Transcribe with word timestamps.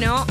Bueno, 0.00 0.24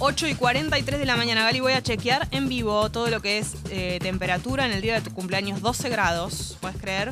8 0.00 0.26
y 0.26 0.34
43 0.34 0.98
de 0.98 1.06
la 1.06 1.14
mañana, 1.14 1.44
Gali, 1.44 1.60
voy 1.60 1.74
a 1.74 1.80
chequear 1.80 2.26
en 2.32 2.48
vivo 2.48 2.90
todo 2.90 3.08
lo 3.08 3.22
que 3.22 3.38
es 3.38 3.54
eh, 3.70 4.00
temperatura 4.02 4.66
en 4.66 4.72
el 4.72 4.80
día 4.80 4.94
de 4.94 5.00
tu 5.00 5.14
cumpleaños, 5.14 5.60
12 5.60 5.88
grados, 5.90 6.58
¿puedes 6.60 6.76
creer? 6.80 7.10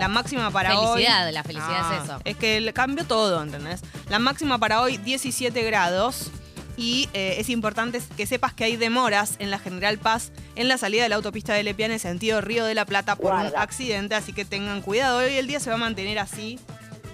La 0.00 0.08
máxima 0.08 0.50
para 0.50 0.76
hoy... 0.80 1.04
Felicidad, 1.04 1.32
la 1.32 1.44
felicidad 1.44 1.76
Ah, 1.78 1.96
es 1.96 2.02
eso. 2.02 2.20
Es 2.24 2.36
que 2.36 2.72
cambió 2.74 3.04
todo, 3.04 3.40
¿entendés? 3.40 3.82
La 4.08 4.18
máxima 4.18 4.58
para 4.58 4.82
hoy, 4.82 4.96
17 4.96 5.62
grados. 5.62 6.32
Y 6.76 7.08
eh, 7.12 7.36
es 7.38 7.50
importante 7.50 8.02
que 8.16 8.26
sepas 8.26 8.52
que 8.52 8.64
hay 8.64 8.74
demoras 8.74 9.36
en 9.38 9.52
la 9.52 9.60
General 9.60 9.96
Paz 9.96 10.32
en 10.56 10.66
la 10.66 10.76
salida 10.76 11.04
de 11.04 11.08
la 11.08 11.14
autopista 11.14 11.54
de 11.54 11.62
Lepiana 11.62 11.94
en 11.94 12.00
sentido 12.00 12.40
Río 12.40 12.64
de 12.64 12.74
la 12.74 12.84
Plata 12.84 13.14
por 13.14 13.32
un 13.32 13.52
accidente, 13.56 14.16
así 14.16 14.32
que 14.32 14.44
tengan 14.44 14.82
cuidado. 14.82 15.18
Hoy 15.18 15.34
el 15.34 15.46
día 15.46 15.60
se 15.60 15.70
va 15.70 15.76
a 15.76 15.78
mantener 15.78 16.18
así, 16.18 16.58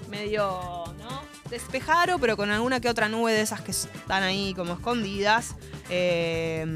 medio. 0.08 0.83
Despejado, 1.50 2.18
pero 2.18 2.36
con 2.36 2.50
alguna 2.50 2.80
que 2.80 2.88
otra 2.88 3.08
nube 3.08 3.32
de 3.32 3.42
esas 3.42 3.60
que 3.60 3.70
están 3.70 4.22
ahí 4.22 4.54
como 4.54 4.74
escondidas. 4.74 5.54
Eh, 5.90 6.66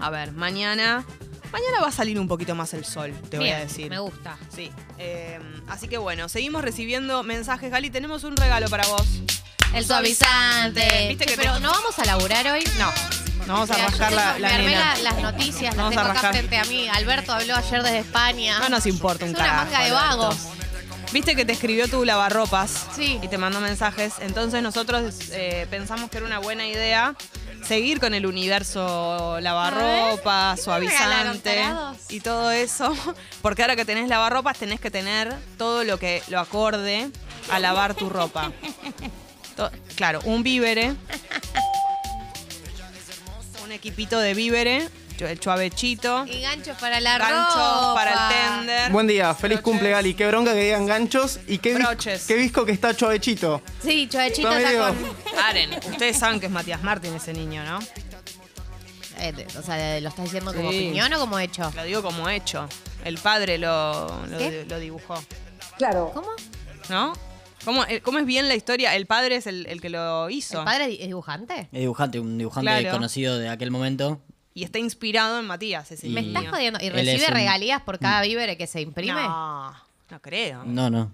a 0.00 0.10
ver, 0.10 0.32
mañana. 0.32 1.04
Mañana 1.52 1.80
va 1.82 1.88
a 1.88 1.92
salir 1.92 2.18
un 2.18 2.28
poquito 2.28 2.54
más 2.54 2.72
el 2.72 2.84
sol, 2.84 3.12
te 3.30 3.36
voy 3.38 3.50
a 3.50 3.58
decir. 3.58 3.90
Me 3.90 3.98
gusta. 3.98 4.38
Sí. 4.54 4.72
eh, 4.98 5.38
así 5.68 5.86
que 5.86 5.98
bueno, 5.98 6.28
seguimos 6.30 6.62
recibiendo 6.62 7.22
mensajes. 7.22 7.70
Gali, 7.70 7.90
tenemos 7.90 8.24
un 8.24 8.36
regalo 8.36 8.68
para 8.70 8.86
vos. 8.86 9.06
El 9.74 9.84
suavizante. 9.84 11.08
Viste 11.08 11.26
que 11.26 11.36
pero 11.36 11.54
te- 11.54 11.60
¿no 11.60 11.70
vamos 11.70 11.98
a 11.98 12.04
laburar 12.06 12.46
hoy? 12.48 12.64
No, 12.78 12.90
no 13.46 13.52
vamos 13.54 13.70
a 13.70 13.74
Mira, 13.74 13.86
rascar 13.88 14.12
la, 14.12 14.38
la 14.38 14.48
me 14.48 14.58
nena. 14.66 14.96
las 14.98 15.18
noticias, 15.22 15.76
Vamos 15.76 15.94
las 15.94 16.04
a 16.04 16.06
tengo 16.08 16.18
acá 16.18 16.30
frente 16.32 16.56
a 16.58 16.64
mí. 16.64 16.88
Alberto 16.88 17.32
habló 17.32 17.54
ayer 17.56 17.82
desde 17.82 17.98
España. 17.98 18.58
No 18.58 18.68
nos 18.70 18.86
importa 18.86 19.24
un 19.26 19.30
Es 19.32 19.36
una 19.36 19.44
carajo, 19.46 19.64
manga 19.66 19.84
de 19.84 19.90
vagos. 19.92 20.36
Viste 21.12 21.36
que 21.36 21.44
te 21.44 21.52
escribió 21.52 21.88
tu 21.88 22.04
lavarropas 22.04 22.86
Sí. 22.96 23.18
y 23.22 23.28
te 23.28 23.36
mandó 23.38 23.60
mensajes. 23.60 24.14
Entonces 24.20 24.62
nosotros 24.62 25.14
eh, 25.32 25.66
pensamos 25.70 26.10
que 26.10 26.16
era 26.18 26.26
una 26.26 26.38
buena 26.38 26.66
idea 26.66 27.14
seguir 27.66 28.00
con 28.00 28.14
el 28.14 28.26
universo 28.26 29.38
lavarropas, 29.40 30.60
¿qué 30.64 30.70
me 30.70 30.78
regalaron, 30.80 31.40
suavizante 31.42 31.64
y 32.08 32.20
todo 32.20 32.50
eso. 32.50 32.94
Porque 33.42 33.62
ahora 33.62 33.76
que 33.76 33.84
tenés 33.84 34.08
lavarropas 34.08 34.58
tenés 34.58 34.80
que 34.80 34.90
tener 34.90 35.34
todo 35.58 35.84
lo 35.84 35.98
que 35.98 36.22
lo 36.28 36.40
acorde 36.40 37.10
a 37.50 37.58
lavar 37.58 37.94
tu 37.94 38.08
ropa. 38.08 38.50
To- 39.56 39.70
claro, 39.96 40.20
un 40.24 40.42
vívere. 40.42 40.94
Un 43.64 43.70
equipito 43.72 44.18
de 44.18 44.32
vívere, 44.34 44.88
el 45.20 45.38
chuavechito, 45.40 46.26
Y 46.26 46.40
ganchos 46.40 46.76
para 46.78 47.00
la 47.00 47.18
ganchos 47.18 47.54
ropa. 47.54 47.94
para 47.94 48.12
el 48.12 48.58
tender. 48.58 48.92
Buen 48.92 49.06
día, 49.06 49.34
feliz 49.34 49.58
broches. 49.58 49.62
cumple 49.64 49.90
Gali. 49.90 50.14
Qué 50.14 50.26
bronca 50.26 50.52
que 50.54 50.60
digan 50.64 50.86
ganchos 50.86 51.40
y 51.46 51.58
qué, 51.58 51.74
Broches. 51.74 52.26
qué 52.26 52.34
visco 52.34 52.64
que 52.64 52.72
está 52.72 52.94
chuavechito. 52.96 53.62
Sí, 53.82 54.08
Chuavechito 54.08 54.50
Está 54.52 54.78
con... 54.88 54.96
Paren, 55.36 55.70
ustedes 55.90 56.18
saben 56.18 56.40
que 56.40 56.46
es 56.46 56.52
Matías 56.52 56.82
Martín 56.82 57.14
ese 57.14 57.32
niño, 57.32 57.64
¿no? 57.64 57.78
Eh, 59.18 59.46
o 59.58 59.62
sea, 59.62 60.00
¿lo 60.00 60.08
estás 60.08 60.24
diciendo 60.24 60.52
como 60.52 60.70
Sí. 60.72 60.78
opinión 60.86 61.12
o 61.12 61.18
como 61.20 61.38
hecho? 61.38 61.70
Lo 61.76 61.84
digo 61.84 62.02
como 62.02 62.28
hecho. 62.28 62.68
El 63.04 63.18
padre 63.18 63.58
lo, 63.58 64.26
lo, 64.26 64.38
¿Qué? 64.38 64.64
lo 64.68 64.78
dibujó, 64.78 65.14
¿Cómo? 65.78 66.28
¿no? 66.88 67.12
¿Cómo, 67.64 67.84
eh, 67.84 68.00
cómo 68.00 68.18
es 68.18 68.26
bien 68.26 68.48
la 68.48 68.54
historia? 68.56 68.94
El 68.96 69.06
padre 69.06 69.36
es 69.36 69.46
el, 69.46 69.66
el 69.66 69.80
que 69.80 69.88
lo 69.88 70.28
hizo. 70.30 70.58
¿El 70.60 70.64
padre 70.64 70.92
es 71.00 71.06
dibujante? 71.06 71.68
Es 71.72 71.80
dibujante, 71.80 72.18
un 72.18 72.36
dibujante 72.38 72.68
Claro. 72.70 72.90
conocido 72.90 73.38
de 73.38 73.48
aquel 73.48 73.70
momento. 73.70 74.20
Y 74.54 74.64
está 74.64 74.78
inspirado 74.78 75.38
en 75.40 75.46
Matías, 75.46 75.90
ese 75.90 76.08
¿Me 76.08 76.20
niño. 76.22 76.38
estás 76.38 76.52
jodiendo? 76.52 76.78
¿Y 76.82 76.86
Él 76.88 76.92
recibe 76.92 77.14
es 77.22 77.28
un- 77.28 77.34
regalías 77.34 77.80
por 77.82 77.98
cada 77.98 78.20
víver 78.22 78.56
que 78.58 78.66
se 78.66 78.80
imprime? 78.82 79.22
No, 79.22 79.70
no 80.10 80.20
creo. 80.20 80.62
No, 80.64 80.90
no. 80.90 81.10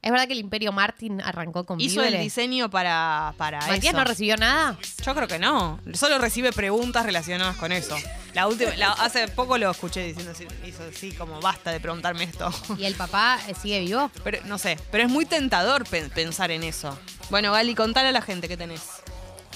¿Es 0.00 0.12
verdad 0.12 0.28
que 0.28 0.32
el 0.34 0.38
Imperio 0.38 0.70
Martin 0.70 1.20
arrancó 1.20 1.66
con 1.66 1.80
Hizo 1.80 2.00
el 2.02 2.06
víveres? 2.06 2.22
diseño 2.22 2.70
para, 2.70 3.34
para 3.36 3.58
¿Matías 3.66 3.86
eso. 3.86 3.96
no 3.96 4.04
recibió 4.04 4.36
nada? 4.36 4.78
Yo 5.04 5.12
creo 5.12 5.26
que 5.26 5.40
no. 5.40 5.80
Solo 5.92 6.18
recibe 6.18 6.52
preguntas 6.52 7.04
relacionadas 7.04 7.56
con 7.56 7.72
eso. 7.72 7.96
La 8.32 8.46
última, 8.46 8.76
la- 8.76 8.92
hace 8.92 9.26
poco 9.26 9.58
lo 9.58 9.72
escuché 9.72 10.04
diciendo 10.04 10.30
así, 10.30 10.46
hizo 10.64 10.84
así 10.84 11.10
como 11.10 11.40
basta 11.40 11.72
de 11.72 11.80
preguntarme 11.80 12.22
esto. 12.22 12.48
¿Y 12.78 12.84
el 12.84 12.94
papá 12.94 13.40
eh, 13.48 13.54
sigue 13.60 13.80
vivo? 13.80 14.08
Pero 14.22 14.38
no 14.44 14.56
sé, 14.56 14.78
pero 14.92 15.02
es 15.02 15.10
muy 15.10 15.26
tentador 15.26 15.84
pen- 15.84 16.10
pensar 16.10 16.52
en 16.52 16.62
eso. 16.62 16.96
Bueno, 17.28 17.50
Gali, 17.50 17.74
contale 17.74 18.10
a 18.10 18.12
la 18.12 18.22
gente 18.22 18.46
que 18.46 18.56
tenés. 18.56 18.82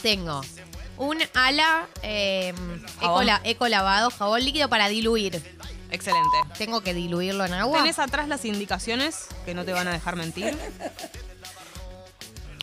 Tengo 0.02 0.40
un 0.98 1.18
ala 1.34 1.88
eh, 2.02 2.48
eco, 2.50 3.00
Jabón. 3.00 3.26
la- 3.26 3.40
eco 3.44 3.68
lavado, 3.68 4.10
jabón 4.10 4.44
líquido 4.44 4.68
para 4.68 4.88
diluir. 4.88 5.42
Excelente. 5.90 6.36
Tengo 6.56 6.80
que 6.80 6.94
diluirlo 6.94 7.44
en 7.44 7.52
agua. 7.52 7.78
Tenés 7.78 7.98
atrás 7.98 8.26
las 8.28 8.44
indicaciones 8.46 9.26
que 9.44 9.54
no 9.54 9.64
te 9.64 9.72
van 9.72 9.88
a 9.88 9.92
dejar 9.92 10.16
mentir. 10.16 10.56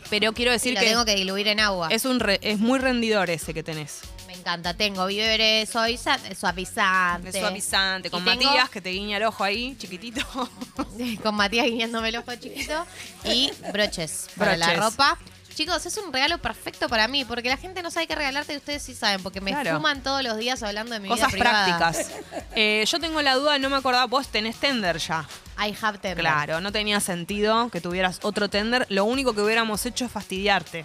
Pero 0.08 0.32
quiero 0.32 0.50
decir 0.50 0.74
lo 0.74 0.80
que, 0.80 0.86
tengo 0.86 1.04
que 1.04 1.14
diluir 1.14 1.46
en 1.46 1.60
agua. 1.60 1.88
es 1.90 2.04
un 2.04 2.18
re- 2.18 2.40
es 2.42 2.58
muy 2.58 2.80
rendidor 2.80 3.30
ese 3.30 3.54
que 3.54 3.62
tenés. 3.62 4.00
Me 4.26 4.32
encanta. 4.34 4.74
Tengo 4.74 5.06
víveres 5.06 5.72
suaviza- 5.72 6.18
suavizante. 6.34 7.28
Es 7.28 7.36
suavizante, 7.38 8.10
con 8.10 8.22
Y 8.22 8.24
tengo- 8.30 8.44
Matías 8.46 8.70
que 8.70 8.80
te 8.80 8.90
guiña 8.90 9.18
el 9.18 9.24
ojo 9.24 9.44
ahí, 9.44 9.76
chiquitito. 9.78 10.20
con 11.22 11.34
Matías 11.36 11.66
guiñándome 11.66 12.08
el 12.08 12.16
ojo 12.16 12.34
chiquito. 12.34 12.84
Y 13.24 13.52
broches 13.72 14.26
para 14.36 14.56
la 14.56 14.66
Broches. 14.72 14.84
ropa. 14.84 15.18
Chicos, 15.54 15.84
es 15.84 15.96
un 15.98 16.12
regalo 16.12 16.38
perfecto 16.38 16.88
para 16.88 17.06
mí, 17.08 17.24
porque 17.24 17.48
la 17.48 17.56
gente 17.56 17.82
no 17.82 17.90
sabe 17.90 18.06
qué 18.06 18.14
regalarte 18.14 18.54
y 18.54 18.56
ustedes 18.56 18.82
sí 18.82 18.94
saben, 18.94 19.22
porque 19.22 19.40
me 19.40 19.50
Claro. 19.50 19.76
fuman 19.76 20.02
todos 20.02 20.22
los 20.22 20.36
días 20.38 20.62
hablando 20.62 20.92
de 20.94 21.00
mi 21.00 21.08
Cosas 21.08 21.32
vida 21.32 21.42
privada. 21.44 21.78
prácticas. 21.78 22.12
Eh, 22.56 22.84
yo 22.86 22.98
tengo 22.98 23.22
la 23.22 23.34
duda, 23.36 23.58
no 23.58 23.70
me 23.70 23.76
acordaba, 23.76 24.06
vos 24.06 24.26
tenés 24.28 24.56
tender 24.56 24.98
ya. 24.98 25.24
I 25.58 25.74
have 25.82 25.98
tender. 25.98 26.18
Claro, 26.18 26.60
no 26.60 26.72
tenía 26.72 26.98
sentido 27.00 27.68
que 27.70 27.80
tuvieras 27.80 28.18
otro 28.22 28.48
tender. 28.50 28.86
Lo 28.88 29.04
único 29.04 29.34
que 29.34 29.40
hubiéramos 29.42 29.84
hecho 29.86 30.04
es 30.06 30.10
fastidiarte 30.10 30.84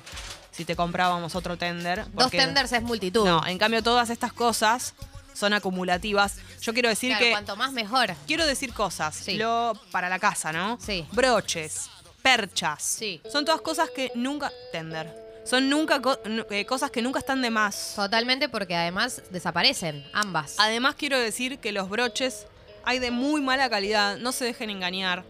si 0.52 0.64
te 0.66 0.76
comprábamos 0.76 1.36
otro 1.36 1.58
tender. 1.58 2.06
Dos 2.14 2.30
tenders 2.32 2.72
es 2.72 2.82
multitud. 2.84 3.26
No, 3.26 3.46
en 3.48 3.58
cambio 3.58 3.82
todas 3.82 4.10
estas 4.10 4.32
cosas 4.32 4.94
son 5.34 5.54
acumulativas. 5.54 6.36
Yo 6.62 6.74
quiero 6.74 6.88
decir 6.90 7.10
Claro, 7.10 7.26
que 7.26 7.32
cuanto 7.32 7.56
más 7.56 7.72
mejor. 7.72 8.14
quiero 8.28 8.46
decir 8.46 8.74
cosas 8.74 9.16
Sí. 9.16 9.38
lo 9.38 9.74
para 9.92 10.08
la 10.08 10.20
casa, 10.20 10.52
¿no? 10.54 10.78
Sí. 10.80 11.06
Broches, 11.12 11.90
perchas. 12.26 12.82
Sí. 12.82 13.22
Son 13.32 13.46
todas 13.46 13.62
cosas 13.62 13.92
que 13.92 14.12
nunca 14.16 14.52
tender. 14.72 15.14
Son 15.46 15.70
nunca 15.70 16.02
co- 16.02 16.18
eh, 16.50 16.66
cosas 16.66 16.90
que 16.90 17.04
nunca 17.04 17.20
están 17.20 17.40
de 17.44 17.52
más. 17.52 17.94
Totalmente, 17.96 18.50
porque 18.50 18.76
además 18.76 19.22
desaparecen 19.30 20.04
ambas. 20.12 20.56
Además 20.58 20.96
quiero 20.98 21.20
decir 21.20 21.60
que 21.60 21.72
los 21.72 21.88
broches 21.88 22.48
hay 22.84 22.98
de 22.98 23.12
muy 23.12 23.42
mala 23.42 23.70
calidad, 23.70 24.18
no 24.18 24.32
se 24.32 24.46
dejen 24.46 24.72
engañar. 24.72 25.24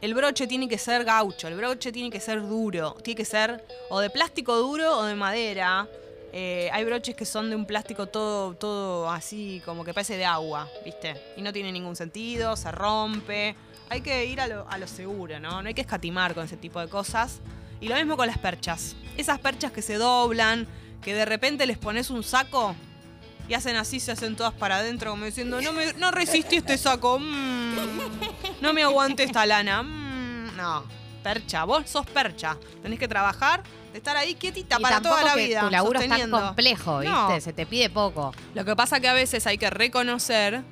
El 0.00 0.14
broche 0.14 0.46
tiene 0.46 0.68
que 0.68 0.78
ser 0.78 1.02
gaucho, 1.04 1.48
el 1.48 1.56
broche 1.56 1.90
tiene 1.90 2.10
que 2.10 2.20
ser 2.20 2.42
duro, 2.42 2.94
tiene 3.02 3.16
que 3.16 3.24
ser 3.24 3.64
o 3.90 3.98
de 3.98 4.08
plástico 4.10 4.54
duro 4.56 4.98
o 4.98 5.02
de 5.04 5.16
madera. 5.16 5.88
Eh, 6.32 6.68
hay 6.72 6.84
broches 6.84 7.16
que 7.16 7.24
son 7.24 7.50
de 7.50 7.56
un 7.56 7.66
plástico 7.66 8.06
todo, 8.06 8.54
todo 8.54 9.10
así 9.10 9.60
como 9.64 9.84
que 9.84 9.92
parece 9.92 10.16
de 10.16 10.24
agua, 10.26 10.68
¿viste? 10.84 11.20
Y 11.36 11.42
no 11.42 11.52
tiene 11.52 11.72
ningún 11.72 11.96
sentido, 11.96 12.54
se 12.56 12.70
rompe. 12.70 13.56
Hay 13.90 14.00
que 14.00 14.24
ir 14.26 14.40
a 14.40 14.46
lo, 14.46 14.68
a 14.68 14.78
lo 14.78 14.86
seguro, 14.86 15.38
¿no? 15.40 15.62
No 15.62 15.68
hay 15.68 15.74
que 15.74 15.82
escatimar 15.82 16.34
con 16.34 16.44
ese 16.44 16.56
tipo 16.56 16.80
de 16.80 16.88
cosas. 16.88 17.40
Y 17.80 17.88
lo 17.88 17.96
mismo 17.96 18.16
con 18.16 18.26
las 18.26 18.38
perchas. 18.38 18.96
Esas 19.16 19.38
perchas 19.38 19.72
que 19.72 19.82
se 19.82 19.94
doblan, 19.94 20.66
que 21.02 21.14
de 21.14 21.24
repente 21.24 21.66
les 21.66 21.76
pones 21.78 22.10
un 22.10 22.22
saco 22.22 22.74
y 23.48 23.54
hacen 23.54 23.76
así, 23.76 24.00
se 24.00 24.12
hacen 24.12 24.36
todas 24.36 24.54
para 24.54 24.76
adentro, 24.78 25.10
como 25.10 25.26
diciendo, 25.26 25.60
no, 25.60 25.72
me, 25.72 25.92
no 25.94 26.10
resistí 26.10 26.56
este 26.56 26.78
saco, 26.78 27.18
mm, 27.18 27.76
no 28.62 28.72
me 28.72 28.82
aguante 28.82 29.22
esta 29.22 29.44
lana. 29.44 29.82
mm". 29.82 30.56
no, 30.56 30.84
percha, 31.22 31.64
vos 31.64 31.88
sos 31.88 32.06
percha. 32.06 32.56
Tenés 32.82 32.98
que 32.98 33.08
trabajar, 33.08 33.62
de 33.92 33.98
estar 33.98 34.16
ahí 34.16 34.34
quietita 34.34 34.76
Y 34.78 34.82
para 34.82 35.02
toda 35.02 35.22
la 35.22 35.34
que 35.34 35.46
vida. 35.46 35.60
tu 35.60 35.70
laburo 35.70 36.00
es 36.00 36.08
tan 36.08 36.30
complejo, 36.30 37.00
¿viste? 37.00 37.14
No. 37.14 37.40
Se 37.40 37.52
te 37.52 37.66
pide 37.66 37.90
poco. 37.90 38.34
Lo 38.54 38.64
que 38.64 38.74
pasa 38.74 38.98
que 39.00 39.08
a 39.08 39.14
veces 39.14 39.46
hay 39.46 39.58
que 39.58 39.68
reconocer 39.68 40.62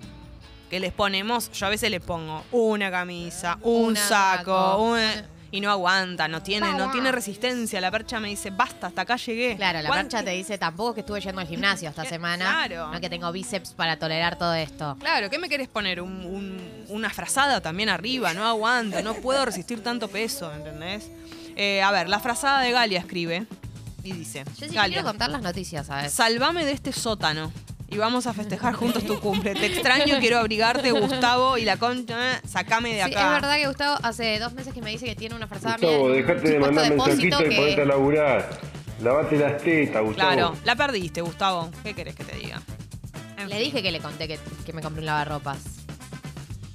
que 0.73 0.81
les 0.81 0.95
ponemos, 0.95 1.53
yo 1.53 1.67
a 1.67 1.69
veces 1.69 1.91
le 1.91 2.01
pongo 2.01 2.45
una 2.51 2.91
camisa, 2.91 3.59
un 3.61 3.89
Una 3.91 4.01
saco, 4.01 4.57
saco, 4.57 4.83
una- 4.85 5.29
y 5.51 5.61
no 5.61 5.71
aguanta, 5.71 6.29
no 6.29 6.43
tiene, 6.43 6.73
no 6.73 6.91
tiene 6.91 7.13
resistencia. 7.13 7.79
La 7.79 7.91
percha 7.91 8.19
me 8.21 8.29
dice, 8.29 8.49
basta, 8.49 8.87
hasta 8.87 9.03
acá 9.03 9.17
llegué. 9.17 9.55
Claro, 9.57 9.83
la 9.83 9.89
¿Cuán- 9.91 10.09
percha 10.09 10.25
te 10.25 10.31
dice, 10.31 10.57
tampoco 10.57 10.95
que 10.95 11.01
estuve 11.01 11.21
yendo 11.21 11.43
al 11.43 11.47
gimnasio 11.47 11.91
esta 11.91 12.05
semana. 12.07 12.47
claro. 12.67 12.91
No 12.91 12.99
que 13.03 13.11
tengo 13.11 13.31
bíceps 13.31 13.75
para 13.75 13.99
tolerar 13.99 14.39
todo 14.39 14.55
esto. 14.55 14.97
Claro, 14.99 15.29
¿qué 15.29 15.37
me 15.39 15.51
querés 15.51 15.69
poner? 15.69 16.01
Un- 16.01 16.25
un- 16.25 16.87
una 16.89 17.11
frazada 17.11 17.61
también 17.61 17.91
arriba, 17.91 18.33
no 18.33 18.47
aguanto, 18.47 19.03
no 19.03 19.13
puedo 19.13 19.45
resistir 19.45 19.83
tanto 19.83 20.09
peso, 20.09 20.51
¿entendés? 20.55 21.11
Eh, 21.55 21.83
a 21.83 21.91
ver, 21.91 22.09
la 22.09 22.19
frazada 22.19 22.63
de 22.63 22.73
Galia 22.73 22.99
escribe 23.01 23.47
y 24.03 24.13
dice, 24.15 24.45
Yo 24.59 24.67
sí 24.69 24.75
Galia, 24.75 24.87
quiero 24.95 25.07
contar 25.07 25.29
las 25.29 25.43
noticias, 25.43 25.87
¿sabes? 25.89 26.15
salvame 26.15 26.65
de 26.65 26.73
este 26.73 26.95
sótano 26.95 27.53
y 27.93 27.99
vamos 27.99 28.27
a 28.27 28.33
festejar 28.33 28.75
juntos 28.75 29.05
tu 29.05 29.21
cumple. 29.21 29.55
Te 29.55 29.67
extraño, 29.67 30.19
quiero 30.19 30.39
abrigarte, 30.39 30.91
Gustavo, 30.93 31.59
y 31.59 31.65
la 31.65 31.77
concha, 31.77 32.41
sacame 32.47 32.91
de 32.95 33.05
Sí, 33.05 33.13
acá. 33.15 33.27
es 33.37 33.43
verdad 33.43 33.57
que 33.57 33.67
Gustavo 33.69 33.99
hace 34.03 34.39
dos 34.39 34.53
meses 34.55 34.73
que 34.73 34.81
me 34.83 34.91
dice 34.91 35.05
que 35.07 35.15
tiene 35.15 35.35
una 35.35 35.47
frazada 35.47 35.77
Gustavo, 35.77 36.07
mía, 36.09 36.15
dejate 36.17 36.51
de 36.51 36.59
mandar 36.59 36.89
mensajitos 36.91 37.41
y 37.41 37.45
ponete 37.45 37.73
a 37.73 37.77
que... 37.77 37.87
laburar. 37.87 38.61
Lavate 39.03 39.37
las 39.37 39.63
tetas, 39.63 40.03
Gustavo. 40.03 40.31
Claro, 40.33 40.55
la 40.65 40.77
perdiste, 40.77 41.21
Gustavo. 41.21 41.71
¿Qué 41.83 41.93
querés 41.95 42.15
que 42.15 42.25
te 42.25 42.37
diga? 42.37 42.63
En 43.37 43.49
Le 43.49 43.57
fin. 43.57 43.65
dije 43.65 43.83
que 43.83 43.91
le 43.91 44.01
conté 44.01 44.29
que, 44.29 44.39
que 44.65 44.73
me 44.73 44.81
compré 44.81 45.01
un 45.01 45.07
lavarropas. 45.07 45.59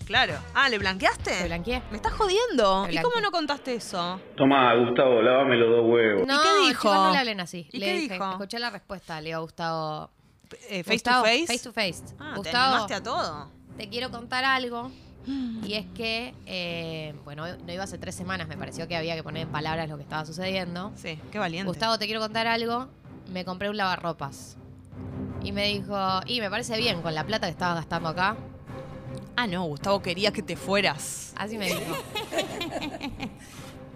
Claro. 0.06 0.34
Ah, 0.54 0.70
¿le 0.70 0.78
blanqueaste? 0.78 1.32
Te 1.32 1.46
blanqueé. 1.48 1.82
Me 1.92 1.98
estás 1.98 2.14
jodiendo. 2.14 2.88
¿Y 2.90 2.98
cómo 3.02 3.20
no 3.22 3.30
contaste 3.32 3.76
eso? 3.76 4.22
Toma, 4.38 4.74
Gustavo, 4.76 5.22
lávame 5.22 5.58
los 5.58 5.70
dos 5.70 5.86
huevos. 5.86 6.28
No, 6.28 6.42
qué 6.42 6.68
dijo? 6.68 6.82
chicos, 6.90 6.96
no 6.96 7.12
le 7.12 7.18
hablen 7.18 7.40
así. 7.42 7.68
¿Y 7.74 7.80
le 7.80 7.86
qué 7.86 7.94
dije, 7.94 8.14
dijo? 8.14 8.32
escuché 8.32 8.60
la 8.60 8.70
respuesta, 8.70 9.20
le 9.20 9.28
digo 9.30 9.40
a 9.40 9.42
Gustavo. 9.42 10.10
Eh, 10.70 10.84
face 10.84 10.96
Gustavo, 10.96 11.24
to 11.24 11.30
face. 11.30 11.48
Face 11.48 11.64
to 11.64 11.74
face. 11.74 12.04
Ah, 12.20 12.32
te 12.34 12.38
Gustavo, 12.38 12.74
animaste 12.74 12.94
a 12.94 13.04
todo. 13.04 13.52
te 13.78 13.90
quiero 13.90 14.12
contar 14.12 14.44
algo. 14.46 14.92
Y 15.64 15.74
es 15.74 15.86
que, 15.94 16.34
eh, 16.46 17.14
bueno, 17.26 17.46
no 17.58 17.74
iba 17.74 17.84
hace 17.84 17.98
tres 17.98 18.16
semanas, 18.16 18.48
me 18.48 18.56
pareció 18.56 18.88
que 18.88 18.96
había 18.96 19.14
que 19.14 19.24
poner 19.24 19.44
en 19.44 19.52
palabras 19.52 19.90
lo 19.90 19.98
que 19.98 20.04
estaba 20.04 20.26
sucediendo. 20.26 20.94
Sí, 20.96 21.20
qué 21.32 21.38
valiente. 21.38 21.68
Gustavo, 21.68 22.00
te 22.00 22.06
quiero 22.06 22.22
contar 22.22 22.48
algo. 22.48 22.88
Me 23.30 23.44
compré 23.44 23.70
un 23.70 23.76
lavarropas. 23.76 24.56
Y 25.44 25.52
me 25.52 25.68
dijo, 25.68 25.98
y 26.26 26.40
me 26.40 26.50
parece 26.50 26.78
bien 26.78 27.02
con 27.02 27.14
la 27.14 27.26
plata 27.26 27.48
que 27.48 27.52
estabas 27.52 27.76
gastando 27.76 28.08
acá. 28.08 28.38
Ah, 29.36 29.48
no, 29.48 29.66
Gustavo 29.66 30.02
quería 30.02 30.32
que 30.32 30.42
te 30.42 30.56
fueras. 30.56 31.34
Así 31.36 31.58
me 31.58 31.66
dijo. 31.68 31.82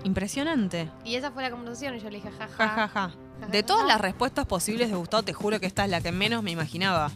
Impresionante. 0.03 0.89
Y 1.05 1.15
esa 1.15 1.31
fue 1.31 1.43
la 1.43 1.51
conversación 1.51 1.95
y 1.95 1.99
yo 1.99 2.09
le 2.09 2.17
dije, 2.17 2.31
jaja. 2.31 2.47
Ja, 2.57 2.67
ja, 2.67 2.87
ja. 2.87 3.11
De 3.49 3.63
todas 3.63 3.85
las 3.87 3.99
respuestas 3.99 4.45
posibles 4.45 4.89
de 4.89 4.95
Gustavo, 4.95 5.23
te 5.23 5.33
juro 5.33 5.59
que 5.59 5.65
esta 5.65 5.83
es 5.85 5.89
la 5.89 6.01
que 6.01 6.11
menos 6.11 6.43
me 6.43 6.51
imaginaba. 6.51 7.11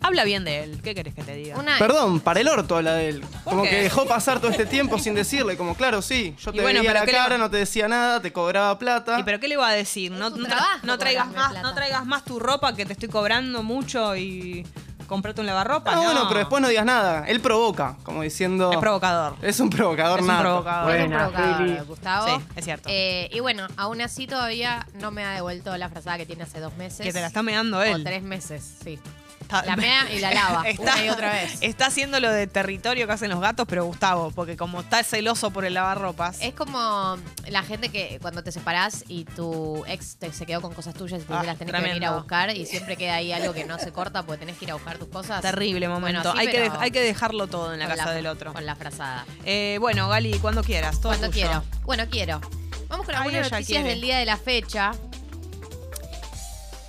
Habla 0.00 0.22
bien 0.24 0.44
de 0.44 0.62
él. 0.62 0.80
¿Qué 0.84 0.94
querés 0.94 1.14
que 1.14 1.24
te 1.24 1.34
diga? 1.34 1.58
Una, 1.58 1.78
Perdón, 1.78 2.20
para 2.20 2.38
el 2.40 2.46
orto 2.46 2.76
habla 2.76 2.92
de 2.94 3.08
él. 3.08 3.24
Como 3.42 3.64
qué? 3.64 3.70
que 3.70 3.82
dejó 3.82 4.06
pasar 4.06 4.38
todo 4.40 4.52
este 4.52 4.64
tiempo 4.64 5.00
sin 5.00 5.14
decirle, 5.16 5.56
como 5.56 5.74
claro, 5.74 6.00
sí, 6.00 6.34
yo 6.38 6.50
Y 6.52 6.56
te 6.56 6.62
bueno, 6.62 6.78
veía 6.80 6.90
pero 6.90 7.00
la 7.00 7.06
¿qué 7.06 7.12
le- 7.12 7.18
cara, 7.18 7.38
no 7.38 7.50
te 7.50 7.56
decía 7.56 7.88
nada, 7.88 8.20
te 8.22 8.32
cobraba 8.32 8.78
plata. 8.78 9.18
¿Y 9.18 9.24
pero 9.24 9.40
qué 9.40 9.48
le 9.48 9.54
iba 9.54 9.68
a 9.68 9.72
decir? 9.72 10.12
No, 10.12 10.30
tu 10.32 10.38
no 10.38 10.44
tra- 10.46 10.50
trabajo 10.50 10.78
no 10.84 10.98
traigas 10.98 11.24
cobrarme 11.26 11.42
más, 11.42 11.50
plata. 11.52 11.68
no 11.68 11.74
traigas 11.74 12.06
más 12.06 12.24
tu 12.24 12.38
ropa 12.38 12.74
que 12.76 12.86
te 12.86 12.92
estoy 12.92 13.08
cobrando 13.08 13.64
mucho 13.64 14.14
y 14.14 14.64
comprarte 15.06 15.40
un 15.40 15.46
lavarropa. 15.46 15.92
Ah, 15.92 15.96
no. 15.96 16.02
bueno, 16.04 16.24
pero 16.28 16.40
después 16.40 16.60
no 16.62 16.68
digas 16.68 16.84
nada. 16.84 17.24
Él 17.26 17.40
provoca, 17.40 17.96
como 18.02 18.22
diciendo. 18.22 18.72
Es 18.72 18.78
provocador. 18.78 19.34
Es 19.42 19.60
un 19.60 19.70
provocador 19.70 20.20
Es 20.20 20.26
un 20.26 20.38
provocador. 20.38 20.94
es 20.96 21.04
un 21.04 21.10
provocador. 21.10 21.84
Gustavo. 21.86 22.26
Sí, 22.38 22.44
es 22.56 22.64
cierto. 22.64 22.88
Eh, 22.90 23.28
y 23.32 23.40
bueno, 23.40 23.66
aún 23.76 24.00
así 24.00 24.26
todavía 24.26 24.86
no 25.00 25.10
me 25.10 25.24
ha 25.24 25.30
devuelto 25.32 25.76
la 25.76 25.88
frazada 25.88 26.18
que 26.18 26.26
tiene 26.26 26.42
hace 26.44 26.60
dos 26.60 26.74
meses. 26.76 27.04
Que 27.06 27.12
te 27.12 27.20
la 27.20 27.26
está 27.28 27.42
meando 27.42 27.78
O 27.78 27.82
él. 27.82 28.04
tres 28.04 28.22
meses, 28.22 28.76
sí. 28.82 28.98
Está- 29.46 29.64
La 29.64 29.76
mea 29.76 30.12
y 30.12 30.18
la 30.18 30.32
lava, 30.32 30.64
una 30.78 31.04
y 31.04 31.08
otra 31.08 31.32
vez. 31.32 31.58
Está 31.60 31.86
haciendo 31.86 32.18
lo 32.18 32.30
de 32.32 32.46
territorio 32.48 33.06
que 33.06 33.12
hacen 33.12 33.30
los 33.30 33.40
gatos, 33.40 33.66
pero 33.68 33.84
Gustavo, 33.84 34.32
porque 34.32 34.56
como 34.56 34.80
está 34.80 35.02
celoso 35.04 35.50
por 35.52 35.64
el 35.64 35.74
lavarropas. 35.74 36.38
Es 36.40 36.52
como 36.54 37.16
la 37.48 37.62
gente 37.62 37.88
que 37.90 38.18
cuando 38.20 38.42
te 38.42 38.50
separás 38.50 39.04
y 39.08 39.24
tu 39.24 39.84
ex 39.86 40.16
te, 40.16 40.32
se 40.32 40.46
quedó 40.46 40.60
con 40.60 40.74
cosas 40.74 40.94
tuyas 40.94 41.22
y 41.22 41.24
tú 41.24 41.34
Ah, 41.34 41.42
las 41.44 41.58
tenés 41.58 41.74
que 41.74 41.80
venir 41.80 42.04
a 42.06 42.12
buscar 42.16 42.54
y 42.56 42.66
siempre 42.66 42.96
queda 42.96 43.14
ahí 43.16 43.30
algo 43.32 43.52
que 43.54 43.64
no 43.64 43.78
se 43.78 43.92
corta 43.92 44.24
porque 44.24 44.40
tenés 44.40 44.56
que 44.58 44.64
ir 44.64 44.70
a 44.72 44.74
buscar 44.74 44.98
tus 44.98 45.08
cosas. 45.08 45.40
Terrible 45.42 45.86
Bueno, 45.88 46.00
momento. 46.00 46.32
sí, 46.32 46.38
hay, 46.40 46.48
que 46.48 46.70
hay 46.78 46.90
que 46.90 47.00
dejarlo 47.00 47.46
todo 47.46 47.72
en 47.72 47.78
la 47.78 47.86
casa 47.88 48.10
del 48.10 48.26
otro. 48.26 48.52
Con 48.52 48.66
la 48.66 48.74
frazada. 48.74 49.24
Eh, 49.44 49.78
bueno, 49.80 50.08
Gali, 50.08 50.38
cuando 50.40 50.64
quieras. 50.64 51.00
Todo 51.00 51.10
Cuando 51.12 51.28
tuyo. 51.30 51.46
quiero. 51.46 51.64
Bueno, 51.84 52.04
quiero. 52.10 52.40
Vamos 52.88 53.04
con 53.06 53.14
algunas 53.16 53.50
noticias 53.50 53.66
quiere. 53.82 53.88
del 53.88 54.00
día 54.00 54.18
de 54.18 54.24
la 54.26 54.36
fecha. 54.36 54.92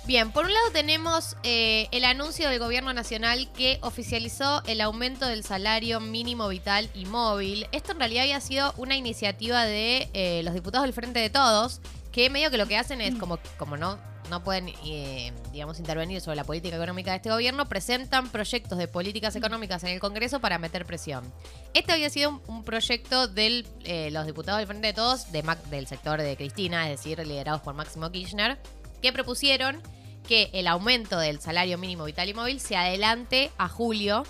Bien, 0.08 0.32
por 0.32 0.46
un 0.46 0.54
lado 0.54 0.70
tenemos 0.72 1.36
eh, 1.42 1.86
el 1.92 2.06
anuncio 2.06 2.48
del 2.48 2.58
gobierno 2.58 2.94
nacional 2.94 3.52
que 3.52 3.78
oficializó 3.82 4.62
el 4.64 4.80
aumento 4.80 5.26
del 5.26 5.44
salario 5.44 6.00
mínimo 6.00 6.48
vital 6.48 6.88
y 6.94 7.04
móvil. 7.04 7.66
Esto 7.72 7.92
en 7.92 7.98
realidad 7.98 8.22
había 8.22 8.40
sido 8.40 8.72
una 8.78 8.96
iniciativa 8.96 9.66
de 9.66 10.08
eh, 10.14 10.40
los 10.44 10.54
diputados 10.54 10.86
del 10.86 10.94
Frente 10.94 11.20
de 11.20 11.28
Todos, 11.28 11.82
que 12.10 12.30
medio 12.30 12.50
que 12.50 12.56
lo 12.56 12.66
que 12.66 12.78
hacen 12.78 13.02
es 13.02 13.16
como, 13.16 13.38
como 13.58 13.76
no, 13.76 13.98
no 14.30 14.42
pueden, 14.42 14.70
eh, 14.86 15.30
digamos, 15.52 15.78
intervenir 15.78 16.22
sobre 16.22 16.36
la 16.36 16.44
política 16.44 16.76
económica 16.76 17.10
de 17.10 17.18
este 17.18 17.30
gobierno, 17.30 17.68
presentan 17.68 18.30
proyectos 18.30 18.78
de 18.78 18.88
políticas 18.88 19.36
económicas 19.36 19.84
en 19.84 19.90
el 19.90 20.00
Congreso 20.00 20.40
para 20.40 20.58
meter 20.58 20.86
presión. 20.86 21.30
Este 21.74 21.92
había 21.92 22.08
sido 22.08 22.30
un, 22.30 22.42
un 22.46 22.64
proyecto 22.64 23.28
de 23.28 23.66
los 24.10 24.24
diputados 24.24 24.56
del 24.56 24.68
Frente 24.68 24.86
de 24.86 24.94
Todos, 24.94 25.30
de 25.32 25.42
Mac- 25.42 25.64
del 25.64 25.86
sector 25.86 26.22
de 26.22 26.34
Cristina, 26.34 26.88
es 26.88 26.96
decir, 26.96 27.18
liderados 27.26 27.60
por 27.60 27.74
Máximo 27.74 28.10
Kirchner, 28.10 28.58
que 29.02 29.12
propusieron 29.12 29.82
que 30.28 30.50
el 30.52 30.68
aumento 30.68 31.18
del 31.18 31.40
salario 31.40 31.78
mínimo 31.78 32.04
vital 32.04 32.28
y 32.28 32.34
móvil 32.34 32.60
se 32.60 32.76
adelante 32.76 33.50
a 33.56 33.68
julio, 33.68 34.24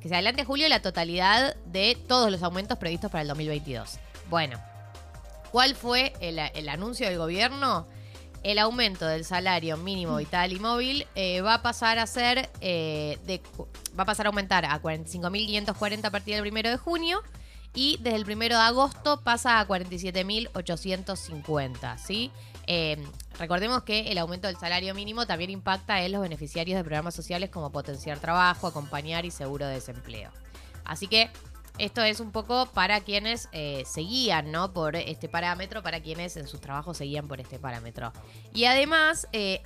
que 0.00 0.08
se 0.08 0.14
adelante 0.14 0.42
a 0.42 0.44
julio 0.44 0.68
la 0.68 0.82
totalidad 0.82 1.54
de 1.66 1.96
todos 2.08 2.30
los 2.32 2.42
aumentos 2.42 2.76
previstos 2.76 3.10
para 3.10 3.22
el 3.22 3.28
2022. 3.28 4.00
Bueno, 4.28 4.60
¿cuál 5.52 5.76
fue 5.76 6.12
el, 6.20 6.40
el 6.40 6.68
anuncio 6.68 7.08
del 7.08 7.18
gobierno? 7.18 7.86
El 8.42 8.58
aumento 8.58 9.06
del 9.06 9.24
salario 9.24 9.76
mínimo 9.76 10.16
vital 10.16 10.52
y 10.52 10.58
móvil 10.58 11.06
eh, 11.14 11.40
va 11.40 11.54
a 11.54 11.62
pasar 11.62 12.00
a 12.00 12.06
ser 12.06 12.50
eh, 12.60 13.18
de, 13.24 13.40
va 13.98 14.02
a 14.02 14.06
pasar 14.06 14.26
a 14.26 14.30
aumentar 14.30 14.64
a 14.64 14.82
45.540 14.82 16.04
a 16.04 16.10
partir 16.10 16.34
del 16.34 16.42
primero 16.42 16.68
de 16.68 16.78
junio 16.78 17.22
y 17.74 17.98
desde 18.00 18.16
el 18.16 18.24
primero 18.24 18.56
de 18.56 18.62
agosto 18.62 19.20
pasa 19.22 19.60
a 19.60 19.68
47.850, 19.68 21.98
¿sí? 21.98 22.30
Eh, 22.66 22.96
recordemos 23.38 23.82
que 23.82 24.12
el 24.12 24.18
aumento 24.18 24.46
del 24.46 24.58
salario 24.58 24.94
mínimo 24.94 25.26
también 25.26 25.48
impacta 25.50 26.02
en 26.02 26.12
los 26.12 26.20
beneficiarios 26.20 26.76
de 26.76 26.84
programas 26.84 27.14
sociales 27.14 27.48
como 27.50 27.72
potenciar 27.72 28.18
trabajo, 28.18 28.66
acompañar 28.66 29.24
y 29.24 29.30
seguro 29.30 29.66
de 29.66 29.72
desempleo. 29.74 30.30
Así 30.84 31.06
que 31.06 31.30
esto 31.78 32.02
es 32.02 32.20
un 32.20 32.32
poco 32.32 32.66
para 32.66 33.00
quienes 33.00 33.48
eh, 33.52 33.84
seguían, 33.86 34.50
¿no? 34.50 34.72
Por 34.72 34.96
este 34.96 35.28
parámetro, 35.28 35.82
para 35.82 36.00
quienes 36.00 36.36
en 36.36 36.48
sus 36.48 36.60
trabajos 36.60 36.96
seguían 36.96 37.28
por 37.28 37.40
este 37.40 37.58
parámetro. 37.58 38.12
Y 38.52 38.64
además, 38.64 39.28
eh, 39.32 39.62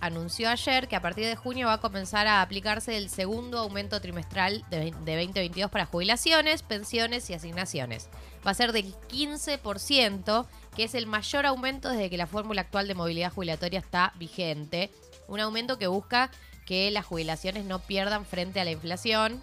anunció 0.00 0.50
ayer 0.50 0.88
que 0.88 0.96
a 0.96 1.02
partir 1.02 1.26
de 1.26 1.36
junio 1.36 1.68
va 1.68 1.74
a 1.74 1.80
comenzar 1.80 2.26
a 2.26 2.42
aplicarse 2.42 2.96
el 2.96 3.08
segundo 3.08 3.58
aumento 3.58 4.00
trimestral 4.00 4.64
de, 4.70 4.92
de 5.04 5.16
2022 5.16 5.70
para 5.70 5.86
jubilaciones, 5.86 6.62
pensiones 6.62 7.28
y 7.30 7.34
asignaciones. 7.34 8.08
Va 8.46 8.50
a 8.50 8.54
ser 8.54 8.72
del 8.72 8.94
15%, 9.08 10.46
que 10.76 10.84
es 10.84 10.94
el 10.94 11.06
mayor 11.06 11.46
aumento 11.46 11.88
desde 11.88 12.10
que 12.10 12.18
la 12.18 12.26
fórmula 12.26 12.60
actual 12.60 12.86
de 12.86 12.94
movilidad 12.94 13.32
jubilatoria 13.32 13.80
está 13.80 14.12
vigente. 14.18 14.90
Un 15.26 15.40
aumento 15.40 15.78
que 15.78 15.86
busca 15.86 16.30
que 16.66 16.90
las 16.90 17.06
jubilaciones 17.06 17.64
no 17.64 17.78
pierdan 17.78 18.26
frente 18.26 18.60
a 18.60 18.64
la 18.64 18.72
inflación 18.72 19.42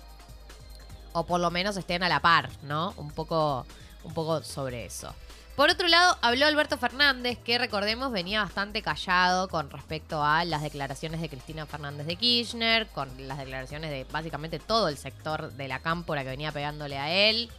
o 1.13 1.25
por 1.25 1.39
lo 1.39 1.49
menos 1.51 1.77
estén 1.77 2.03
a 2.03 2.09
la 2.09 2.19
par, 2.19 2.49
¿no? 2.63 2.93
Un 2.97 3.11
poco, 3.11 3.65
un 4.03 4.13
poco 4.13 4.43
sobre 4.43 4.85
eso. 4.85 5.13
Por 5.55 5.69
otro 5.69 5.87
lado, 5.87 6.17
habló 6.21 6.47
Alberto 6.47 6.79
Fernández, 6.79 7.37
que 7.37 7.59
recordemos 7.59 8.11
venía 8.11 8.41
bastante 8.41 8.81
callado 8.81 9.47
con 9.49 9.69
respecto 9.69 10.23
a 10.23 10.43
las 10.45 10.63
declaraciones 10.63 11.21
de 11.21 11.29
Cristina 11.29 11.67
Fernández 11.67 12.07
de 12.07 12.15
Kirchner, 12.15 12.87
con 12.87 13.09
las 13.27 13.37
declaraciones 13.37 13.91
de 13.91 14.07
básicamente 14.11 14.57
todo 14.57 14.87
el 14.87 14.97
sector 14.97 15.51
de 15.51 15.67
la 15.67 15.79
cámpora 15.79 16.23
que 16.23 16.29
venía 16.29 16.51
pegándole 16.51 16.97
a 16.97 17.11
él, 17.11 17.51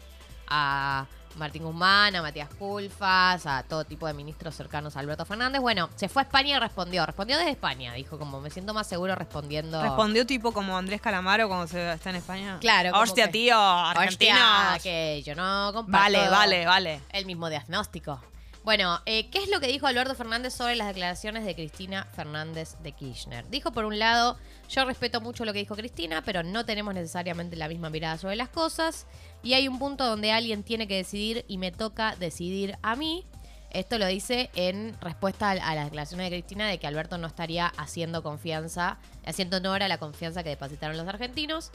a 0.49 1.07
Martín 1.37 1.65
Guzmán, 1.65 2.15
a 2.17 2.23
Matías 2.23 2.49
Culfas, 2.59 3.47
a 3.47 3.63
todo 3.65 3.85
tipo 3.85 4.07
de 4.07 4.15
ministros 4.15 4.55
cercanos 4.55 4.97
a 4.97 5.01
Alberto 5.01 5.25
Fernández. 5.25 5.61
Bueno, 5.61 5.89
se 5.97 6.09
fue 6.09 6.23
a 6.23 6.25
España 6.25 6.57
y 6.57 6.61
respondió. 6.61 7.05
Respondió 7.07 7.37
desde 7.37 7.51
España, 7.51 7.95
dijo 7.95 8.19
como 8.19 8.41
me 8.41 8.51
siento 8.51 8.75
más 8.75 8.87
seguro 8.87 9.15
respondiendo. 9.15 9.83
Respondió 9.83 10.27
tipo 10.27 10.53
como 10.53 10.77
Andrés 10.77 11.01
Calamaro 11.01 11.49
cuando 11.49 11.67
se 11.67 11.93
está 11.93 12.11
en 12.11 12.17
España. 12.17 12.59
Claro, 12.61 12.91
Hostia, 12.99 13.31
tío, 13.31 13.59
argentinos. 13.59 14.39
Hostia, 14.77 14.79
que 14.83 15.23
yo 15.25 15.35
no 15.35 15.71
comparto 15.73 16.05
Vale, 16.05 16.29
vale, 16.29 16.67
vale. 16.67 17.01
el 17.11 17.27
mismo 17.27 17.49
diagnóstico. 17.49 18.21
Bueno, 18.65 18.99
eh, 19.05 19.29
¿qué 19.29 19.43
es 19.43 19.51
lo 19.51 19.61
que 19.61 19.67
dijo 19.67 19.87
Alberto 19.87 20.15
Fernández 20.15 20.55
sobre 20.55 20.75
las 20.75 20.89
declaraciones 20.89 21.45
de 21.45 21.55
Cristina 21.55 22.09
Fernández 22.15 22.77
de 22.83 22.93
Kirchner? 22.93 23.47
Dijo, 23.51 23.73
por 23.73 23.85
un 23.85 23.99
lado, 23.99 24.39
yo 24.71 24.87
respeto 24.87 25.21
mucho 25.21 25.45
lo 25.45 25.53
que 25.53 25.59
dijo 25.59 25.77
Cristina, 25.77 26.23
pero 26.25 26.43
no 26.43 26.65
tenemos 26.65 26.95
necesariamente 26.95 27.57
la 27.57 27.69
misma 27.69 27.91
mirada 27.91 28.17
sobre 28.17 28.37
las 28.37 28.49
cosas. 28.49 29.07
Y 29.43 29.53
hay 29.53 29.69
un 29.69 29.79
punto 29.79 30.07
donde 30.07 30.33
alguien 30.33 30.63
tiene 30.63 30.89
que 30.89 30.97
decidir 30.97 31.45
y 31.47 31.59
me 31.59 31.73
toca 31.73 32.17
decidir 32.17 32.79
a 32.81 32.97
mí. 32.97 33.27
Esto 33.69 33.99
lo 33.99 34.07
dice 34.07 34.49
en 34.55 34.99
respuesta 34.99 35.51
a 35.51 35.75
las 35.75 35.85
declaraciones 35.85 36.31
de 36.31 36.39
Cristina 36.39 36.67
de 36.67 36.79
que 36.79 36.87
Alberto 36.87 37.19
no 37.19 37.27
estaría 37.27 37.67
haciendo 37.67 38.23
confianza, 38.23 38.97
haciendo 39.27 39.59
honor 39.59 39.83
a 39.83 39.89
la 39.89 39.99
confianza 39.99 40.43
que 40.43 40.49
depositaron 40.49 40.97
los 40.97 41.07
argentinos. 41.07 41.71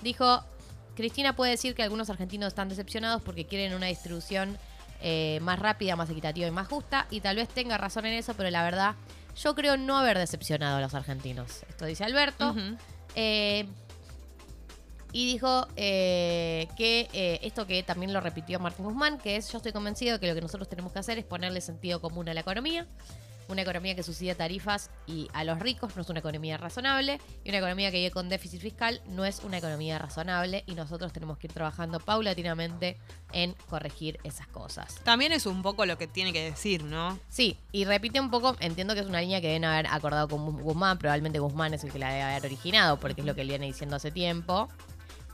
Dijo, 0.00 0.42
Cristina 0.96 1.36
puede 1.36 1.50
decir 1.50 1.74
que 1.74 1.82
algunos 1.82 2.08
argentinos 2.08 2.48
están 2.48 2.70
decepcionados 2.70 3.20
porque 3.20 3.44
quieren 3.44 3.74
una 3.74 3.86
distribución 3.86 4.56
eh, 5.02 5.38
más 5.42 5.58
rápida, 5.58 5.96
más 5.96 6.10
equitativa 6.10 6.46
y 6.46 6.50
más 6.50 6.68
justa. 6.68 7.06
Y 7.10 7.20
tal 7.20 7.36
vez 7.36 7.48
tenga 7.48 7.78
razón 7.78 8.06
en 8.06 8.14
eso, 8.14 8.34
pero 8.34 8.50
la 8.50 8.62
verdad, 8.62 8.94
yo 9.36 9.54
creo 9.54 9.76
no 9.76 9.98
haber 9.98 10.18
decepcionado 10.18 10.78
a 10.78 10.80
los 10.80 10.94
argentinos. 10.94 11.62
Esto 11.68 11.86
dice 11.86 12.04
Alberto. 12.04 12.54
Eh, 13.14 13.66
y 15.12 15.32
dijo 15.32 15.66
eh, 15.76 16.68
que 16.76 17.08
eh, 17.12 17.40
esto 17.42 17.66
que 17.66 17.82
también 17.82 18.12
lo 18.12 18.20
repitió 18.20 18.60
Martín 18.60 18.84
Guzmán, 18.84 19.18
que 19.18 19.36
es 19.36 19.50
yo 19.50 19.58
estoy 19.58 19.72
convencido 19.72 20.14
de 20.14 20.20
que 20.20 20.28
lo 20.28 20.34
que 20.34 20.40
nosotros 20.40 20.68
tenemos 20.68 20.92
que 20.92 21.00
hacer 21.00 21.18
es 21.18 21.24
ponerle 21.24 21.60
sentido 21.60 22.00
común 22.00 22.28
a 22.28 22.34
la 22.34 22.40
economía. 22.40 22.86
Una 23.50 23.62
economía 23.62 23.96
que 23.96 24.02
subsidia 24.04 24.36
tarifas 24.36 24.90
y 25.06 25.28
a 25.32 25.42
los 25.42 25.58
ricos 25.58 25.96
no 25.96 26.02
es 26.02 26.08
una 26.08 26.20
economía 26.20 26.56
razonable. 26.56 27.20
Y 27.44 27.48
una 27.48 27.58
economía 27.58 27.90
que 27.90 27.96
vive 27.98 28.10
con 28.12 28.28
déficit 28.28 28.60
fiscal 28.60 29.02
no 29.06 29.24
es 29.24 29.40
una 29.44 29.58
economía 29.58 29.98
razonable. 29.98 30.62
Y 30.66 30.74
nosotros 30.74 31.12
tenemos 31.12 31.36
que 31.36 31.48
ir 31.48 31.52
trabajando 31.52 31.98
paulatinamente 31.98 32.96
en 33.32 33.54
corregir 33.68 34.20
esas 34.22 34.46
cosas. 34.46 35.00
También 35.02 35.32
es 35.32 35.46
un 35.46 35.62
poco 35.62 35.84
lo 35.84 35.98
que 35.98 36.06
tiene 36.06 36.32
que 36.32 36.42
decir, 36.44 36.84
¿no? 36.84 37.18
Sí, 37.28 37.58
y 37.72 37.84
repite 37.84 38.20
un 38.20 38.30
poco, 38.30 38.56
entiendo 38.60 38.94
que 38.94 39.00
es 39.00 39.06
una 39.06 39.20
línea 39.20 39.40
que 39.40 39.48
deben 39.48 39.64
haber 39.64 39.88
acordado 39.88 40.28
con 40.28 40.46
Gu- 40.46 40.60
Guzmán, 40.62 40.98
probablemente 40.98 41.40
Guzmán 41.40 41.74
es 41.74 41.82
el 41.82 41.90
que 41.90 41.98
la 41.98 42.10
debe 42.10 42.22
haber 42.22 42.44
originado, 42.46 43.00
porque 43.00 43.20
es 43.22 43.26
lo 43.26 43.34
que 43.34 43.40
él 43.40 43.48
viene 43.48 43.66
diciendo 43.66 43.96
hace 43.96 44.10
tiempo. 44.12 44.68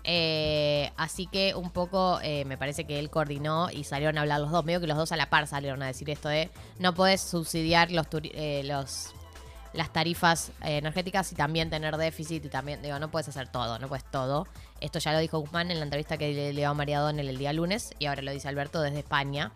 Eh, 0.09 0.93
así 0.97 1.27
que 1.27 1.57
un 1.57 1.71
poco 1.71 2.21
eh, 2.23 2.45
me 2.45 2.57
parece 2.57 2.85
que 2.85 3.01
él 3.01 3.11
coordinó 3.11 3.69
y 3.73 3.83
salieron 3.83 4.17
a 4.19 4.21
hablar 4.21 4.41
los 4.41 4.53
dos. 4.53 4.65
Medio 4.65 4.81
que 4.81 4.87
los 4.87 4.97
dos 4.97 5.11
a 5.11 5.17
la 5.17 5.29
par 5.29 5.49
salieron 5.49 5.83
a 5.83 5.87
decir 5.89 6.09
esto 6.09 6.29
de 6.29 6.49
no 6.79 6.95
podés 6.95 7.21
subsidiar 7.21 7.91
los, 7.91 8.07
eh, 8.13 8.63
las 8.63 9.93
tarifas 9.93 10.53
energéticas 10.63 11.33
y 11.33 11.35
también 11.35 11.71
tener 11.71 11.97
déficit 11.97 12.45
y 12.45 12.49
también, 12.49 12.83
digo, 12.83 13.01
no 13.01 13.11
puedes 13.11 13.29
hacer 13.29 13.49
todo, 13.49 13.81
no 13.81 13.89
puedes 13.89 14.05
todo. 14.05 14.47
Esto 14.81 15.01
ya 15.01 15.13
lo 15.13 15.19
dijo 15.19 15.41
Guzmán 15.41 15.73
en 15.73 15.81
la 15.81 15.85
entrevista 15.85 16.17
que 16.17 16.33
le 16.33 16.53
dio 16.53 16.71
a 16.71 16.75
María 16.75 17.11
el 17.11 17.37
día 17.37 17.53
lunes 17.53 17.93
y 17.99 18.07
ahora 18.07 18.23
lo 18.23 18.31
dice 18.31 18.47
Alberto 18.47 18.81
desde 18.83 19.01
España. 19.01 19.51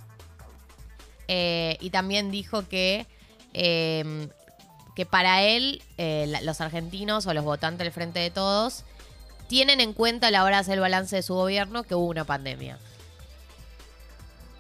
Y 1.29 1.91
también 1.91 2.33
dijo 2.33 2.67
que, 2.67 3.07
eh, 3.55 4.29
que 4.97 5.07
para 5.07 5.45
él, 5.45 5.81
los 6.43 6.61
argentinos 6.61 7.29
o 7.29 7.35
los 7.35 7.45
votantes 7.45 7.85
del 7.85 7.93
Frente 7.93 8.19
de 8.19 8.31
Todos 8.31 8.85
tienen 9.51 9.81
en 9.81 9.93
cuenta 9.95 10.29
a 10.29 10.31
la 10.31 10.45
hora 10.45 10.57
de 10.59 10.61
hacer 10.61 10.75
el 10.75 10.81
balance 10.81 11.17
de 11.17 11.23
su 11.23 11.35
gobierno 11.35 11.83
que 11.83 11.97
hubo 11.97 12.07
una 12.07 12.23
pandemia. 12.25 12.79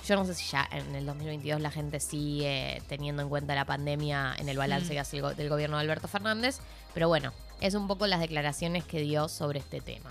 Yo 0.05 0.17
no 0.17 0.25
sé 0.25 0.35
si 0.35 0.51
ya 0.51 0.69
en 0.73 0.97
el 0.97 1.07
2022 1.07 1.61
la 1.61 1.71
gente 1.71 2.01
sigue 2.01 2.83
teniendo 2.89 3.23
en 3.23 3.29
cuenta 3.29 3.55
la 3.55 3.65
pandemia 3.67 4.35
en 4.37 4.49
el 4.49 4.59
balance 4.59 4.87
Mm. 4.87 4.91
que 4.91 4.99
hace 4.99 5.17
el 5.19 5.23
go- 5.23 5.35
del 5.35 5.49
gobierno 5.49 5.77
de 5.77 5.83
Alberto 5.83 6.09
Fernández, 6.09 6.59
pero 6.93 7.07
bueno, 7.07 7.33
es 7.61 7.75
un 7.75 7.87
poco 7.87 8.09
las 8.09 8.19
declaraciones 8.19 8.83
que 8.85 9.01
dio 9.01 9.29
sobre 9.29 9.61
este 9.61 9.81
tema. 9.81 10.11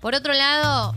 Por 0.00 0.14
otro 0.14 0.34
lado, 0.34 0.94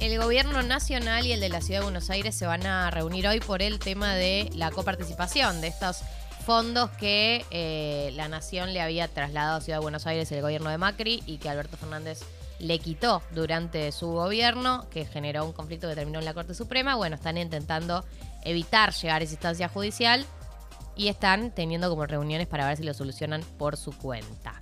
el 0.00 0.18
gobierno 0.20 0.62
nacional 0.62 1.24
y 1.26 1.32
el 1.32 1.40
de 1.40 1.48
la 1.48 1.62
ciudad 1.62 1.80
de 1.80 1.84
Buenos 1.84 2.10
Aires 2.10 2.34
se 2.34 2.44
van 2.44 2.66
a 2.66 2.90
reunir 2.90 3.26
hoy 3.26 3.40
por 3.40 3.62
el 3.62 3.78
tema 3.78 4.14
de 4.14 4.50
la 4.54 4.70
coparticipación 4.70 5.62
de 5.62 5.68
estos 5.68 6.00
fondos 6.44 6.90
que 6.92 7.46
eh, 7.50 8.10
la 8.16 8.28
nación 8.28 8.74
le 8.74 8.82
había 8.82 9.08
trasladado 9.08 9.56
a 9.56 9.60
Ciudad 9.62 9.78
de 9.78 9.82
Buenos 9.82 10.06
Aires 10.06 10.30
el 10.32 10.42
gobierno 10.42 10.68
de 10.68 10.76
Macri 10.76 11.22
y 11.24 11.38
que 11.38 11.48
Alberto 11.48 11.76
Fernández 11.78 12.20
le 12.60 12.78
quitó 12.78 13.22
durante 13.32 13.90
su 13.90 14.08
gobierno, 14.08 14.86
que 14.90 15.04
generó 15.06 15.44
un 15.44 15.52
conflicto 15.52 15.88
que 15.88 15.94
terminó 15.94 16.18
en 16.18 16.24
la 16.24 16.34
Corte 16.34 16.54
Suprema. 16.54 16.94
Bueno, 16.94 17.16
están 17.16 17.38
intentando 17.38 18.04
evitar 18.44 18.92
llegar 18.92 19.20
a 19.20 19.24
esa 19.24 19.34
instancia 19.34 19.68
judicial 19.68 20.26
y 20.96 21.08
están 21.08 21.50
teniendo 21.50 21.88
como 21.88 22.06
reuniones 22.06 22.46
para 22.46 22.66
ver 22.66 22.76
si 22.76 22.84
lo 22.84 22.94
solucionan 22.94 23.42
por 23.58 23.76
su 23.76 23.96
cuenta. 23.96 24.54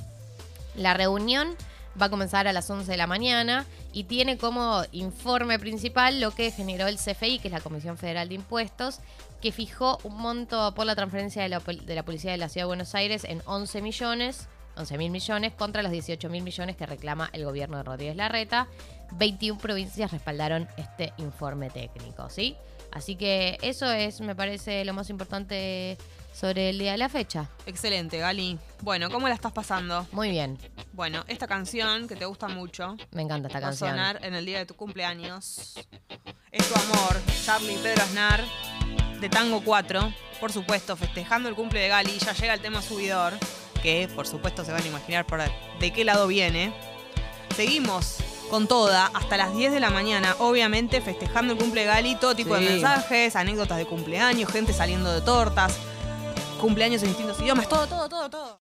La 0.76 0.94
reunión 0.94 1.56
va 2.00 2.06
a 2.06 2.10
comenzar 2.10 2.46
a 2.46 2.52
las 2.52 2.70
11 2.70 2.90
de 2.90 2.96
la 2.96 3.08
mañana 3.08 3.66
y 3.92 4.04
tiene 4.04 4.38
como 4.38 4.82
informe 4.92 5.58
principal 5.58 6.20
lo 6.20 6.30
que 6.30 6.52
generó 6.52 6.86
el 6.86 6.96
CFI, 6.96 7.40
que 7.40 7.48
es 7.48 7.52
la 7.52 7.60
Comisión 7.60 7.98
Federal 7.98 8.28
de 8.28 8.36
Impuestos, 8.36 9.00
que 9.40 9.50
fijó 9.50 9.98
un 10.04 10.16
monto 10.16 10.74
por 10.74 10.86
la 10.86 10.94
transferencia 10.94 11.42
de 11.42 11.48
la, 11.48 11.58
de 11.60 11.94
la 11.94 12.04
Policía 12.04 12.30
de 12.30 12.38
la 12.38 12.48
Ciudad 12.48 12.64
de 12.64 12.68
Buenos 12.68 12.94
Aires 12.94 13.24
en 13.24 13.42
11 13.46 13.82
millones, 13.82 14.48
11 14.78 14.96
mil 14.98 15.10
millones, 15.10 15.52
contra 15.54 15.82
los 15.82 15.92
18 15.92 16.28
mil 16.30 16.42
millones 16.42 16.76
que 16.76 16.86
reclama 16.86 17.28
el 17.32 17.44
gobierno 17.44 17.76
de 17.78 17.82
Rodríguez 17.82 18.16
Larreta. 18.16 18.68
21 19.12 19.58
provincias 19.60 20.10
respaldaron 20.12 20.68
este 20.76 21.12
informe 21.18 21.70
técnico, 21.70 22.28
¿sí? 22.30 22.56
Así 22.92 23.16
que 23.16 23.58
eso 23.62 23.90
es, 23.92 24.20
me 24.20 24.34
parece, 24.34 24.84
lo 24.84 24.94
más 24.94 25.10
importante 25.10 25.98
sobre 26.32 26.70
el 26.70 26.78
día 26.78 26.92
de 26.92 26.98
la 26.98 27.08
fecha. 27.08 27.48
Excelente, 27.66 28.18
Gali. 28.18 28.58
Bueno, 28.82 29.10
¿cómo 29.10 29.28
la 29.28 29.34
estás 29.34 29.52
pasando? 29.52 30.06
Muy 30.12 30.30
bien, 30.30 30.56
Bueno, 30.92 31.24
esta 31.28 31.46
canción 31.46 32.06
que 32.08 32.16
te 32.16 32.24
gusta 32.24 32.48
mucho 32.48 32.96
me 33.12 33.22
encanta 33.22 33.48
esta 33.48 33.60
va 33.60 33.66
a 33.66 33.70
canción. 33.70 33.90
sonar 33.90 34.24
en 34.24 34.34
el 34.34 34.46
día 34.46 34.58
de 34.58 34.66
tu 34.66 34.74
cumpleaños. 34.74 35.74
Es 36.50 36.68
tu 36.68 36.74
amor, 36.80 37.20
Charlie 37.44 37.76
Pedro 37.82 38.02
Aznar, 38.02 38.42
de 39.20 39.28
Tango 39.28 39.62
4. 39.64 40.12
Por 40.40 40.52
supuesto, 40.52 40.96
festejando 40.96 41.48
el 41.48 41.54
cumple 41.54 41.80
de 41.80 41.88
Gali, 41.88 42.18
ya 42.18 42.32
llega 42.32 42.54
el 42.54 42.60
tema 42.60 42.80
subidor, 42.80 43.34
que 43.82 44.08
por 44.14 44.26
supuesto 44.26 44.64
se 44.64 44.72
van 44.72 44.82
a 44.82 44.86
imaginar 44.86 45.26
por 45.26 45.40
de 45.80 45.92
qué 45.92 46.04
lado 46.04 46.26
viene. 46.26 46.72
Seguimos 47.56 48.18
con 48.50 48.66
toda 48.66 49.10
hasta 49.14 49.36
las 49.36 49.54
10 49.54 49.72
de 49.72 49.80
la 49.80 49.90
mañana, 49.90 50.34
obviamente 50.38 51.00
festejando 51.00 51.52
el 51.52 51.58
cumple 51.58 51.82
de 51.82 51.86
Gali, 51.86 52.16
todo 52.16 52.34
tipo 52.34 52.54
de 52.54 52.60
mensajes, 52.60 53.36
anécdotas 53.36 53.78
de 53.78 53.86
cumpleaños, 53.86 54.50
gente 54.50 54.72
saliendo 54.72 55.12
de 55.12 55.20
tortas, 55.20 55.76
cumpleaños 56.60 57.02
en 57.02 57.08
distintos 57.08 57.40
idiomas, 57.40 57.68
todo, 57.68 57.86
todo, 57.86 58.08
todo, 58.08 58.30
todo. 58.30 58.56